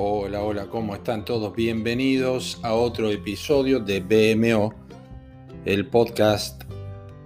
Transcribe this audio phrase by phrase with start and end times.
[0.00, 1.56] Hola, hola, ¿cómo están todos?
[1.56, 4.72] Bienvenidos a otro episodio de BMO,
[5.64, 6.62] el podcast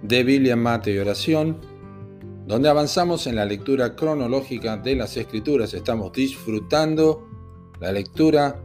[0.01, 1.59] de Biblia, Mate y Oración,
[2.47, 5.75] donde avanzamos en la lectura cronológica de las Escrituras.
[5.75, 7.29] Estamos disfrutando
[7.79, 8.59] la lectura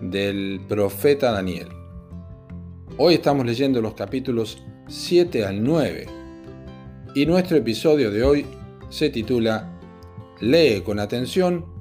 [0.00, 1.68] del profeta Daniel.
[2.98, 6.06] Hoy estamos leyendo los capítulos 7 al 9
[7.14, 8.46] y nuestro episodio de hoy
[8.88, 9.78] se titula
[10.40, 11.73] Lee con atención,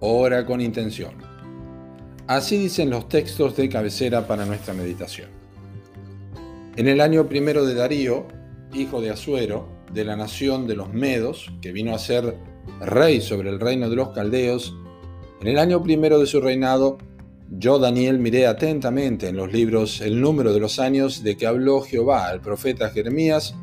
[0.00, 1.14] ora con intención.
[2.26, 5.28] Así dicen los textos de cabecera para nuestra meditación.
[6.76, 8.26] En el año primero de Darío,
[8.72, 12.36] hijo de Asuero, de la nación de los Medos, que vino a ser
[12.80, 14.74] rey sobre el reino de los Caldeos,
[15.40, 16.98] en el año primero de su reinado,
[17.50, 21.80] yo, Daniel, miré atentamente en los libros el número de los años de que habló
[21.80, 23.56] Jehová al profeta Jeremías,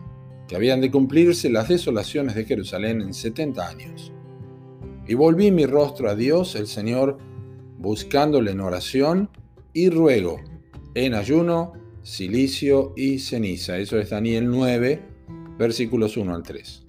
[0.47, 4.11] que habían de cumplirse las desolaciones de Jerusalén en setenta años.
[5.07, 7.17] Y volví mi rostro a Dios, el Señor,
[7.77, 9.29] buscándole en oración
[9.71, 10.41] y ruego,
[10.95, 13.77] en ayuno, silicio y ceniza.
[13.77, 15.01] Eso es Daniel 9,
[15.57, 16.83] versículos 1 al 3.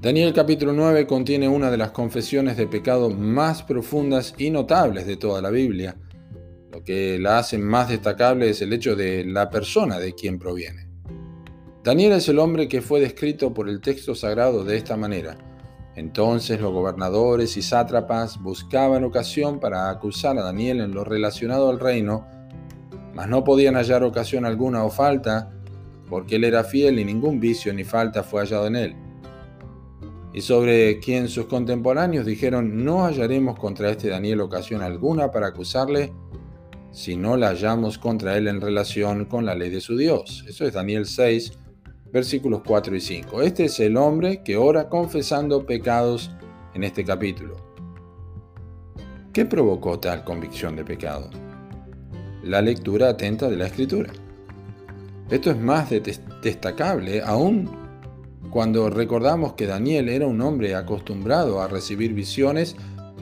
[0.00, 5.16] Daniel capítulo 9 contiene una de las confesiones de pecado más profundas y notables de
[5.16, 5.96] toda la Biblia.
[6.70, 10.86] Lo que la hace más destacable es el hecho de la persona de quien proviene.
[11.82, 15.55] Daniel es el hombre que fue descrito por el texto sagrado de esta manera.
[15.96, 21.80] Entonces los gobernadores y sátrapas buscaban ocasión para acusar a Daniel en lo relacionado al
[21.80, 22.26] reino,
[23.14, 25.50] mas no podían hallar ocasión alguna o falta,
[26.10, 28.96] porque él era fiel y ningún vicio ni falta fue hallado en él.
[30.34, 36.12] Y sobre quien sus contemporáneos dijeron, no hallaremos contra este Daniel ocasión alguna para acusarle,
[36.92, 40.44] si no la hallamos contra él en relación con la ley de su Dios.
[40.46, 41.58] Eso es Daniel 6,
[42.16, 43.42] versículos 4 y 5.
[43.42, 46.30] Este es el hombre que ora confesando pecados
[46.72, 47.56] en este capítulo.
[49.34, 51.28] ¿Qué provocó tal convicción de pecado?
[52.42, 54.10] La lectura atenta de la escritura.
[55.28, 55.90] Esto es más
[56.42, 57.68] destacable aún
[58.50, 62.76] cuando recordamos que Daniel era un hombre acostumbrado a recibir visiones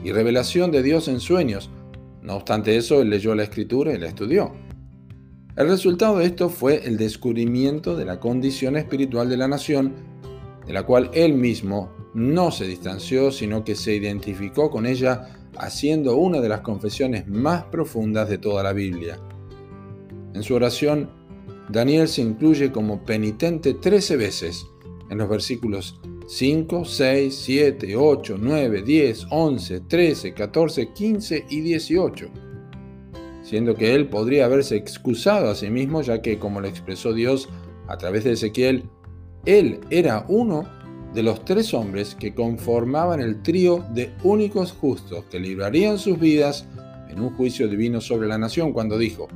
[0.05, 1.69] y revelación de Dios en sueños.
[2.21, 4.53] No obstante eso, él leyó la escritura y la estudió.
[5.57, 9.93] El resultado de esto fue el descubrimiento de la condición espiritual de la nación,
[10.67, 16.17] de la cual él mismo no se distanció, sino que se identificó con ella haciendo
[16.17, 19.17] una de las confesiones más profundas de toda la Biblia.
[20.33, 21.09] En su oración,
[21.69, 24.67] Daniel se incluye como penitente 13 veces
[25.09, 32.44] en los versículos 5, 6, 7, 8, 9, 10, 11, 13, 14, 15 y 18
[33.45, 37.47] siendo que él podría haberse excusado a sí mismo, ya que, como lo expresó Dios
[37.87, 38.89] a través de Ezequiel,
[39.45, 40.67] él era uno
[41.13, 46.67] de los tres hombres que conformaban el trío de únicos justos que librarían sus vidas
[47.07, 49.27] en un juicio divino sobre la nación, cuando dijo,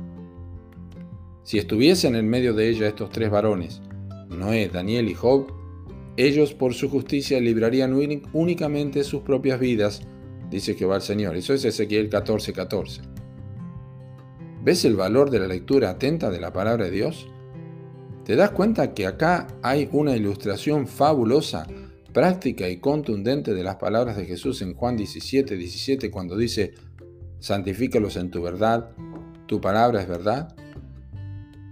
[1.44, 3.80] si estuviesen en medio de ella estos tres varones,
[4.28, 5.52] Noé, Daniel y Job,
[6.16, 7.94] ellos por su justicia librarían
[8.32, 10.02] únicamente sus propias vidas,
[10.50, 11.36] dice Jehová el Señor.
[11.36, 12.52] Eso es Ezequiel 14:14.
[12.52, 13.19] 14.
[14.62, 17.26] ¿Ves el valor de la lectura atenta de la palabra de Dios?
[18.24, 21.66] ¿Te das cuenta que acá hay una ilustración fabulosa,
[22.12, 26.74] práctica y contundente de las palabras de Jesús en Juan 17, 17 cuando dice,
[27.38, 28.90] santifícalos en tu verdad,
[29.46, 30.54] tu palabra es verdad?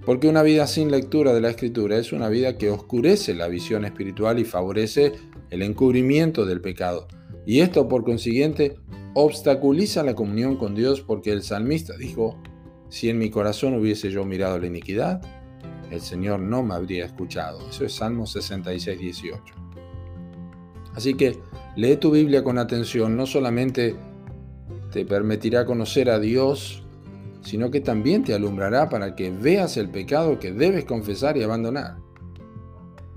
[0.07, 3.85] Porque una vida sin lectura de la escritura es una vida que oscurece la visión
[3.85, 5.13] espiritual y favorece
[5.51, 7.07] el encubrimiento del pecado.
[7.45, 8.77] Y esto por consiguiente
[9.13, 12.41] obstaculiza la comunión con Dios porque el salmista dijo,
[12.89, 15.21] si en mi corazón hubiese yo mirado la iniquidad,
[15.91, 17.61] el Señor no me habría escuchado.
[17.69, 19.43] Eso es Salmo 66, 18.
[20.95, 21.39] Así que
[21.77, 23.97] lee tu Biblia con atención, no solamente
[24.91, 26.83] te permitirá conocer a Dios,
[27.43, 31.97] sino que también te alumbrará para que veas el pecado que debes confesar y abandonar.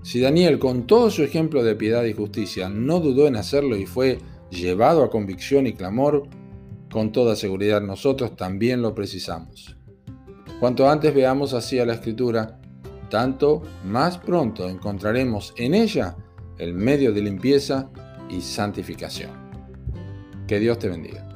[0.04, 3.86] Si Daniel, con todo su ejemplo de piedad y justicia, no dudó en hacerlo y
[3.86, 4.20] fue
[4.50, 6.28] llevado a convicción y clamor,
[6.92, 9.76] con toda seguridad nosotros también lo precisamos.
[10.60, 12.60] Cuanto antes veamos así a la escritura,
[13.10, 16.16] tanto más pronto encontraremos en ella
[16.58, 17.90] el medio de limpieza
[18.30, 19.32] y santificación.
[20.48, 21.31] Que Dios te bendiga.